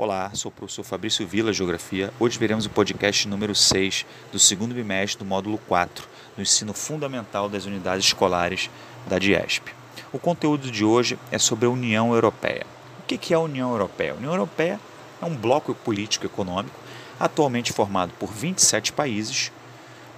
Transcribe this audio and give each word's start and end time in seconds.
Olá, 0.00 0.30
sou 0.32 0.48
o 0.48 0.54
professor 0.54 0.84
Fabrício 0.84 1.26
Vila, 1.26 1.52
Geografia. 1.52 2.14
Hoje 2.20 2.38
veremos 2.38 2.64
o 2.64 2.70
podcast 2.70 3.26
número 3.26 3.52
6 3.52 4.06
do 4.30 4.38
segundo 4.38 4.72
bimestre 4.72 5.18
do 5.18 5.24
módulo 5.24 5.58
4 5.66 6.06
do 6.36 6.40
ensino 6.40 6.72
fundamental 6.72 7.48
das 7.48 7.66
unidades 7.66 8.06
escolares 8.06 8.70
da 9.08 9.18
DIESP. 9.18 9.74
O 10.12 10.18
conteúdo 10.20 10.70
de 10.70 10.84
hoje 10.84 11.18
é 11.32 11.38
sobre 11.38 11.66
a 11.66 11.68
União 11.68 12.14
Europeia. 12.14 12.64
O 13.00 13.02
que 13.02 13.34
é 13.34 13.36
a 13.36 13.40
União 13.40 13.72
Europeia? 13.72 14.12
A 14.12 14.14
União 14.14 14.32
Europeia 14.32 14.78
é 15.20 15.24
um 15.24 15.34
bloco 15.34 15.74
político 15.74 16.26
econômico 16.26 16.78
atualmente 17.18 17.72
formado 17.72 18.12
por 18.20 18.30
27 18.32 18.92
países, 18.92 19.50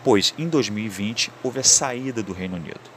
pois 0.04 0.34
em 0.36 0.46
2020 0.46 1.32
houve 1.42 1.60
a 1.60 1.64
saída 1.64 2.22
do 2.22 2.34
Reino 2.34 2.56
Unido. 2.56 2.90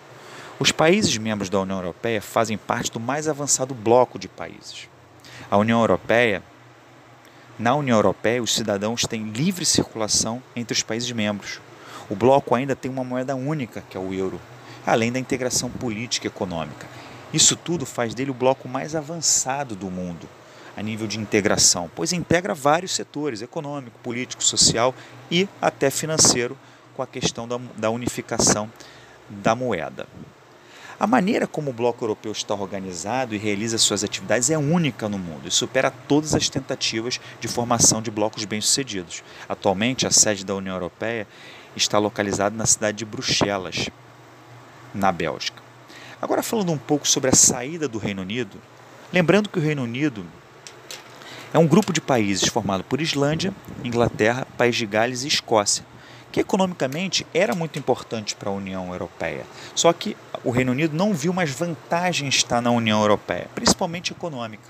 Os 0.59 0.73
países 0.73 1.17
membros 1.17 1.49
da 1.49 1.61
União 1.61 1.77
Europeia 1.77 2.21
fazem 2.21 2.57
parte 2.57 2.91
do 2.91 2.99
mais 2.99 3.29
avançado 3.29 3.73
bloco 3.73 4.19
de 4.19 4.27
países. 4.27 4.89
A 5.49 5.57
União 5.57 5.79
Europeia 5.79 6.43
na 7.57 7.75
União 7.75 7.97
Europeia, 7.97 8.41
os 8.41 8.53
cidadãos 8.53 9.03
têm 9.03 9.29
livre 9.29 9.65
circulação 9.65 10.41
entre 10.55 10.73
os 10.73 10.81
países 10.81 11.11
membros. 11.11 11.59
O 12.09 12.15
bloco 12.15 12.55
ainda 12.55 12.75
tem 12.75 12.89
uma 12.89 13.03
moeda 13.03 13.35
única, 13.35 13.83
que 13.89 13.95
é 13.95 13.99
o 13.99 14.13
euro, 14.13 14.39
além 14.85 15.11
da 15.11 15.19
integração 15.19 15.69
política 15.69 16.27
e 16.27 16.29
econômica. 16.29 16.87
Isso 17.31 17.55
tudo 17.55 17.85
faz 17.85 18.13
dele 18.13 18.31
o 18.31 18.33
bloco 18.33 18.67
mais 18.67 18.95
avançado 18.95 19.75
do 19.75 19.89
mundo 19.89 20.27
a 20.75 20.81
nível 20.81 21.07
de 21.07 21.19
integração, 21.19 21.89
pois 21.95 22.13
integra 22.13 22.53
vários 22.53 22.93
setores 22.93 23.41
econômico, 23.41 23.99
político, 24.01 24.43
social 24.43 24.93
e 25.29 25.47
até 25.61 25.89
financeiro 25.89 26.57
com 26.95 27.01
a 27.01 27.07
questão 27.07 27.47
da, 27.47 27.59
da 27.77 27.89
unificação 27.89 28.69
da 29.29 29.55
moeda. 29.55 30.07
A 31.03 31.07
maneira 31.07 31.45
como 31.45 31.69
o 31.69 31.73
Bloco 31.73 32.05
Europeu 32.05 32.31
está 32.31 32.53
organizado 32.53 33.35
e 33.35 33.37
realiza 33.37 33.77
suas 33.77 34.05
atividades 34.05 34.49
é 34.49 34.57
única 34.57 35.09
no 35.09 35.19
mundo 35.19 35.49
e 35.49 35.51
supera 35.51 35.91
todas 35.91 36.33
as 36.33 36.47
tentativas 36.47 37.19
de 37.41 37.47
formação 37.49 38.01
de 38.01 38.09
blocos 38.09 38.45
bem-sucedidos. 38.45 39.21
Atualmente, 39.49 40.07
a 40.07 40.11
sede 40.11 40.45
da 40.45 40.55
União 40.55 40.73
Europeia 40.73 41.27
está 41.75 41.99
localizada 41.99 42.55
na 42.55 42.65
cidade 42.65 42.99
de 42.99 43.03
Bruxelas, 43.03 43.89
na 44.93 45.11
Bélgica. 45.11 45.61
Agora, 46.21 46.41
falando 46.41 46.71
um 46.71 46.77
pouco 46.77 47.05
sobre 47.05 47.31
a 47.31 47.35
saída 47.35 47.85
do 47.85 47.97
Reino 47.97 48.21
Unido, 48.21 48.57
lembrando 49.11 49.49
que 49.49 49.59
o 49.59 49.61
Reino 49.61 49.83
Unido 49.83 50.25
é 51.53 51.59
um 51.59 51.67
grupo 51.67 51.91
de 51.91 51.99
países 51.99 52.47
formado 52.47 52.81
por 52.81 53.01
Islândia, 53.01 53.53
Inglaterra, 53.83 54.47
País 54.57 54.77
de 54.77 54.85
Gales 54.85 55.25
e 55.25 55.27
Escócia 55.27 55.83
que 56.33 56.39
economicamente 56.39 57.27
era 57.31 57.53
muito 57.53 57.77
importante 57.77 58.35
para 58.35 58.49
a 58.49 58.53
União 58.53 58.91
Europeia. 58.91 59.45
Só 59.75 59.93
que 59.93 60.17
o 60.43 60.51
Reino 60.51 60.71
Unido 60.73 60.95
não 60.95 61.13
viu 61.13 61.31
mais 61.31 61.51
vantagem 61.51 62.27
estar 62.27 62.61
na 62.61 62.69
União 62.69 62.99
Europeia, 62.99 63.49
principalmente 63.55 64.11
econômica, 64.11 64.63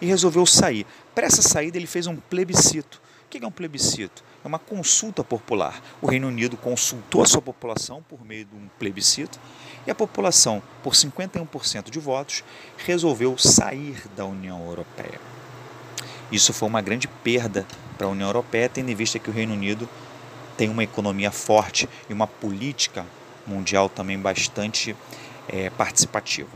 e 0.00 0.06
resolveu 0.06 0.46
sair. 0.46 0.86
Para 1.14 1.26
essa 1.26 1.42
saída, 1.42 1.76
ele 1.76 1.86
fez 1.86 2.06
um 2.06 2.16
plebiscito. 2.16 3.00
O 3.26 3.28
que 3.28 3.44
é 3.44 3.46
um 3.46 3.50
plebiscito? 3.50 4.24
É 4.42 4.48
uma 4.48 4.58
consulta 4.58 5.22
popular. 5.22 5.80
O 6.00 6.06
Reino 6.06 6.28
Unido 6.28 6.56
consultou 6.56 7.22
a 7.22 7.26
sua 7.26 7.42
população 7.42 8.02
por 8.08 8.24
meio 8.24 8.46
de 8.46 8.54
um 8.56 8.68
plebiscito 8.78 9.38
e 9.86 9.90
a 9.90 9.94
população, 9.94 10.62
por 10.82 10.94
51% 10.94 11.90
de 11.90 11.98
votos, 11.98 12.42
resolveu 12.78 13.36
sair 13.36 14.02
da 14.16 14.24
União 14.24 14.66
Europeia. 14.66 15.20
Isso 16.32 16.52
foi 16.52 16.68
uma 16.68 16.80
grande 16.80 17.06
perda 17.06 17.66
para 17.98 18.06
a 18.06 18.10
União 18.10 18.28
Europeia, 18.28 18.68
tendo 18.68 18.90
em 18.90 18.94
vista 18.94 19.18
que 19.18 19.28
o 19.28 19.32
Reino 19.32 19.52
Unido 19.52 19.88
tem 20.56 20.68
uma 20.68 20.84
economia 20.84 21.30
forte 21.30 21.88
e 22.08 22.12
uma 22.12 22.26
política 22.26 23.04
mundial 23.46 23.88
também 23.88 24.18
bastante 24.18 24.96
é, 25.48 25.70
participativa. 25.70 26.50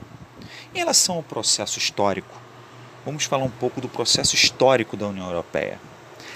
Em 0.74 0.78
relação 0.78 1.16
ao 1.16 1.22
processo 1.22 1.78
histórico, 1.78 2.34
vamos 3.04 3.24
falar 3.24 3.44
um 3.44 3.50
pouco 3.50 3.80
do 3.80 3.88
processo 3.88 4.34
histórico 4.34 4.96
da 4.96 5.06
União 5.06 5.27
Europeia. 5.27 5.78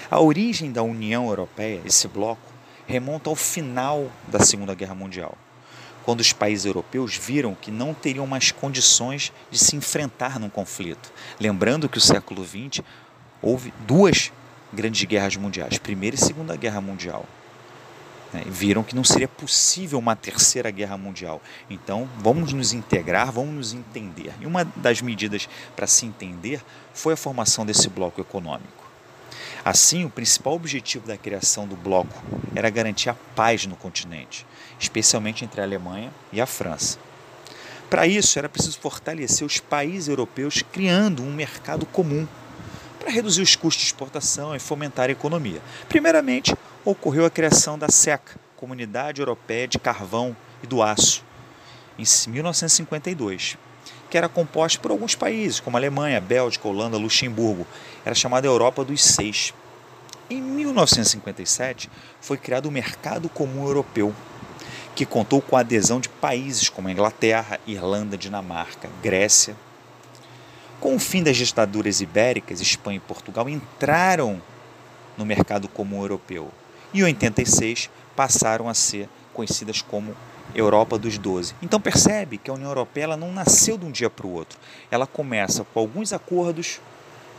A 0.09 0.19
origem 0.19 0.71
da 0.71 0.81
União 0.81 1.27
Europeia, 1.27 1.81
esse 1.85 2.07
bloco, 2.07 2.41
remonta 2.87 3.29
ao 3.29 3.35
final 3.35 4.11
da 4.27 4.39
Segunda 4.39 4.73
Guerra 4.73 4.95
Mundial, 4.95 5.37
quando 6.03 6.21
os 6.21 6.33
países 6.33 6.65
europeus 6.65 7.15
viram 7.15 7.53
que 7.53 7.69
não 7.69 7.93
teriam 7.93 8.25
mais 8.25 8.51
condições 8.51 9.31
de 9.51 9.59
se 9.59 9.75
enfrentar 9.75 10.39
num 10.39 10.49
conflito. 10.49 11.11
Lembrando 11.39 11.87
que 11.87 11.99
o 11.99 12.01
século 12.01 12.43
XX 12.43 12.83
houve 13.41 13.71
duas 13.85 14.31
grandes 14.73 15.03
guerras 15.03 15.35
mundiais, 15.35 15.77
Primeira 15.77 16.15
e 16.15 16.19
Segunda 16.19 16.55
Guerra 16.55 16.81
Mundial. 16.81 17.25
Né? 18.33 18.43
Viram 18.47 18.83
que 18.83 18.95
não 18.95 19.03
seria 19.03 19.27
possível 19.27 19.97
uma 19.99 20.15
terceira 20.15 20.69
guerra 20.71 20.97
mundial. 20.97 21.41
Então, 21.69 22.07
vamos 22.17 22.53
nos 22.53 22.73
integrar, 22.73 23.31
vamos 23.31 23.55
nos 23.55 23.73
entender. 23.73 24.33
E 24.39 24.45
uma 24.45 24.63
das 24.75 25.01
medidas 25.01 25.49
para 25.75 25.87
se 25.87 26.05
entender 26.05 26.61
foi 26.93 27.13
a 27.13 27.17
formação 27.17 27.65
desse 27.65 27.89
bloco 27.89 28.21
econômico. 28.21 28.87
Assim, 29.63 30.05
o 30.05 30.09
principal 30.09 30.53
objetivo 30.53 31.05
da 31.05 31.17
criação 31.17 31.67
do 31.67 31.75
bloco 31.75 32.23
era 32.55 32.69
garantir 32.69 33.09
a 33.09 33.13
paz 33.35 33.65
no 33.65 33.75
continente, 33.75 34.45
especialmente 34.79 35.43
entre 35.43 35.59
a 35.59 35.63
Alemanha 35.63 36.11
e 36.31 36.39
a 36.39 36.45
França. 36.45 36.97
Para 37.89 38.07
isso, 38.07 38.37
era 38.37 38.47
preciso 38.47 38.79
fortalecer 38.79 39.45
os 39.45 39.59
países 39.59 40.07
europeus 40.07 40.61
criando 40.71 41.23
um 41.23 41.33
mercado 41.33 41.85
comum 41.87 42.27
para 43.09 43.15
reduzir 43.15 43.41
os 43.41 43.55
custos 43.55 43.81
de 43.81 43.87
exportação 43.87 44.55
e 44.55 44.59
fomentar 44.59 45.09
a 45.09 45.11
economia. 45.11 45.63
Primeiramente, 45.87 46.55
ocorreu 46.85 47.25
a 47.25 47.29
criação 47.29 47.75
da 47.75 47.89
SECA, 47.89 48.39
Comunidade 48.55 49.19
Europeia 49.19 49.67
de 49.67 49.79
Carvão 49.79 50.37
e 50.61 50.67
do 50.67 50.83
Aço, 50.83 51.23
em 51.97 52.05
1952, 52.29 53.57
que 54.11 54.17
era 54.17 54.29
composta 54.29 54.79
por 54.79 54.91
alguns 54.91 55.15
países, 55.15 55.59
como 55.59 55.75
Alemanha, 55.75 56.21
Bélgica, 56.21 56.67
Holanda, 56.67 56.97
Luxemburgo. 56.97 57.65
Era 58.05 58.13
chamada 58.13 58.45
Europa 58.45 58.85
dos 58.85 59.03
Seis. 59.03 59.55
Em 60.29 60.39
1957, 60.39 61.89
foi 62.21 62.37
criado 62.37 62.67
o 62.67 62.71
Mercado 62.71 63.27
Comum 63.27 63.65
Europeu, 63.65 64.13
que 64.93 65.03
contou 65.03 65.41
com 65.41 65.57
a 65.57 65.61
adesão 65.61 65.99
de 65.99 66.09
países 66.09 66.69
como 66.69 66.87
Inglaterra, 66.87 67.59
Irlanda, 67.65 68.15
Dinamarca, 68.15 68.87
Grécia. 69.01 69.55
Com 70.79 70.95
o 70.95 70.99
fim 70.99 71.21
das 71.21 71.35
ditaduras 71.35 71.99
ibéricas, 71.99 72.61
Espanha 72.61 72.97
e 72.97 73.01
Portugal 73.01 73.49
entraram 73.49 74.41
no 75.17 75.25
mercado 75.25 75.67
comum 75.67 76.01
europeu, 76.01 76.49
e 76.93 77.01
em 77.01 77.03
86 77.03 77.89
passaram 78.15 78.69
a 78.69 78.73
ser 78.73 79.09
conhecidas 79.33 79.81
como 79.81 80.15
Europa 80.55 80.97
dos 80.97 81.17
Doze. 81.17 81.53
Então 81.61 81.79
percebe 81.79 82.37
que 82.37 82.49
a 82.49 82.53
União 82.53 82.69
Europeia 82.69 83.17
não 83.17 83.31
nasceu 83.31 83.77
de 83.77 83.85
um 83.85 83.91
dia 83.91 84.09
para 84.09 84.25
o 84.25 84.31
outro. 84.31 84.57
Ela 84.89 85.05
começa 85.05 85.65
com 85.65 85.79
alguns 85.79 86.13
acordos, 86.13 86.79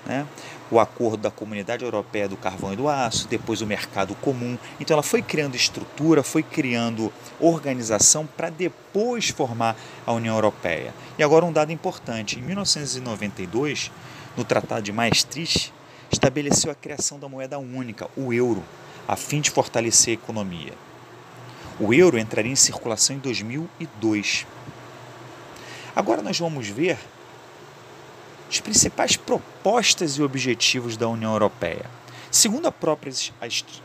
né? 0.06 0.26
o 0.70 0.78
acordo 0.78 1.18
da 1.18 1.30
Comunidade 1.30 1.84
Europeia 1.84 2.28
do 2.28 2.36
Carvão 2.36 2.72
e 2.72 2.76
do 2.76 2.88
Aço, 2.88 3.26
depois 3.26 3.60
o 3.60 3.66
mercado 3.66 4.14
comum. 4.16 4.56
Então 4.78 4.94
ela 4.94 5.02
foi 5.02 5.20
criando 5.20 5.56
estrutura, 5.56 6.22
foi 6.22 6.42
criando 6.42 7.12
organização 7.40 8.26
para 8.26 8.50
depois 8.50 9.30
formar 9.30 9.76
a 10.06 10.12
União 10.12 10.34
Europeia. 10.34 10.94
E 11.18 11.22
agora 11.22 11.44
um 11.44 11.52
dado 11.52 11.72
importante, 11.72 12.38
em 12.38 12.42
1992, 12.42 13.90
no 14.36 14.44
Tratado 14.44 14.82
de 14.82 14.92
Maastricht, 14.92 15.72
estabeleceu 16.10 16.70
a 16.70 16.74
criação 16.74 17.18
da 17.18 17.28
moeda 17.28 17.58
única, 17.58 18.08
o 18.16 18.32
euro 18.32 18.62
a 19.08 19.16
fim 19.16 19.40
de 19.40 19.50
fortalecer 19.50 20.12
a 20.12 20.22
economia. 20.22 20.72
O 21.80 21.92
euro 21.92 22.16
entraria 22.18 22.52
em 22.52 22.56
circulação 22.56 23.16
em 23.16 23.18
2002. 23.18 24.46
Agora 25.96 26.22
nós 26.22 26.38
vamos 26.38 26.68
ver 26.68 26.96
principais 28.70 29.16
propostas 29.16 30.12
e 30.12 30.22
objetivos 30.22 30.96
da 30.96 31.08
União 31.08 31.32
Europeia. 31.32 31.86
Segundo 32.30 32.68
a 32.68 32.70
própria, 32.70 33.12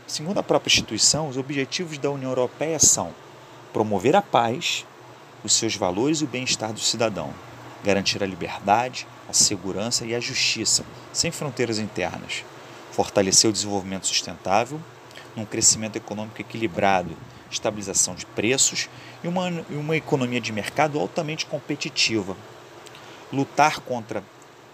segundo 0.06 0.38
a 0.38 0.44
própria 0.44 0.70
instituição, 0.70 1.28
os 1.28 1.36
objetivos 1.36 1.98
da 1.98 2.08
União 2.08 2.30
Europeia 2.30 2.78
são 2.78 3.12
promover 3.72 4.14
a 4.14 4.22
paz, 4.22 4.86
os 5.42 5.54
seus 5.54 5.74
valores 5.74 6.20
e 6.20 6.24
o 6.24 6.28
bem-estar 6.28 6.72
do 6.72 6.78
cidadão, 6.78 7.34
garantir 7.82 8.22
a 8.22 8.26
liberdade, 8.26 9.08
a 9.28 9.32
segurança 9.32 10.06
e 10.06 10.14
a 10.14 10.20
justiça, 10.20 10.84
sem 11.12 11.32
fronteiras 11.32 11.80
internas, 11.80 12.44
fortalecer 12.92 13.50
o 13.50 13.52
desenvolvimento 13.52 14.06
sustentável, 14.06 14.80
num 15.34 15.44
crescimento 15.44 15.96
econômico 15.96 16.40
equilibrado, 16.40 17.16
estabilização 17.50 18.14
de 18.14 18.24
preços 18.24 18.88
e 19.24 19.26
uma, 19.26 19.48
uma 19.68 19.96
economia 19.96 20.40
de 20.40 20.52
mercado 20.52 21.00
altamente 21.00 21.44
competitiva. 21.44 22.36
Lutar 23.32 23.80
contra 23.80 24.22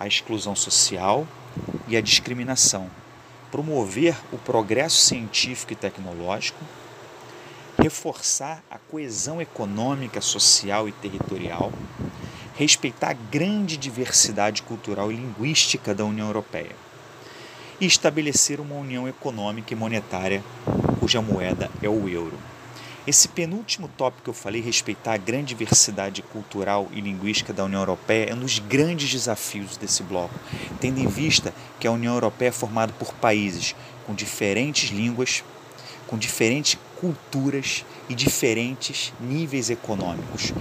a 0.02 0.06
exclusão 0.08 0.56
social 0.56 1.26
e 1.86 1.96
a 1.96 2.00
discriminação. 2.00 2.90
Promover 3.52 4.16
o 4.32 4.38
progresso 4.38 5.00
científico 5.00 5.74
e 5.74 5.76
tecnológico. 5.76 6.58
Reforçar 7.80 8.64
a 8.68 8.78
coesão 8.78 9.40
econômica, 9.40 10.20
social 10.20 10.88
e 10.88 10.92
territorial. 10.92 11.72
Respeitar 12.56 13.10
a 13.10 13.12
grande 13.12 13.76
diversidade 13.76 14.62
cultural 14.62 15.12
e 15.12 15.16
linguística 15.16 15.94
da 15.94 16.04
União 16.04 16.26
Europeia 16.26 16.74
e 17.80 17.86
estabelecer 17.86 18.60
uma 18.60 18.74
união 18.74 19.08
econômica 19.08 19.72
e 19.72 19.76
monetária 19.76 20.42
cuja 20.98 21.22
moeda 21.22 21.70
é 21.80 21.88
o 21.88 22.08
euro. 22.08 22.38
Esse 23.04 23.26
penúltimo 23.26 23.88
tópico 23.88 24.22
que 24.22 24.30
eu 24.30 24.34
falei, 24.34 24.62
respeitar 24.62 25.14
a 25.14 25.16
grande 25.16 25.46
diversidade 25.46 26.22
cultural 26.22 26.88
e 26.92 27.00
linguística 27.00 27.52
da 27.52 27.64
União 27.64 27.80
Europeia, 27.80 28.30
é 28.30 28.34
um 28.34 28.38
dos 28.38 28.60
grandes 28.60 29.10
desafios 29.10 29.76
desse 29.76 30.04
bloco, 30.04 30.38
tendo 30.80 31.00
em 31.00 31.08
vista 31.08 31.52
que 31.80 31.86
a 31.88 31.90
União 31.90 32.14
Europeia 32.14 32.50
é 32.50 32.52
formada 32.52 32.92
por 32.92 33.12
países 33.14 33.74
com 34.06 34.14
diferentes 34.14 34.90
línguas, 34.90 35.42
com 36.06 36.16
diferentes 36.16 36.78
culturas 37.00 37.84
e 38.08 38.14
diferentes 38.14 39.12
níveis 39.20 39.68
econômicos. 39.68 40.52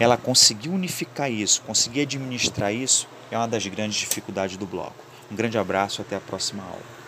Ela 0.00 0.16
conseguiu 0.16 0.72
unificar 0.72 1.30
isso, 1.30 1.62
conseguir 1.62 2.00
administrar 2.00 2.74
isso, 2.74 3.06
é 3.30 3.38
uma 3.38 3.46
das 3.46 3.64
grandes 3.68 3.98
dificuldades 3.98 4.56
do 4.56 4.66
bloco. 4.66 4.96
Um 5.30 5.36
grande 5.36 5.56
abraço, 5.58 6.02
até 6.02 6.16
a 6.16 6.20
próxima 6.20 6.64
aula. 6.64 7.03